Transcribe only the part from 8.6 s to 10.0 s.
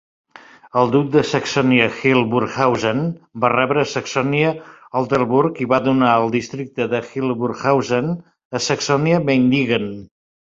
a Saxònia-Meiningen.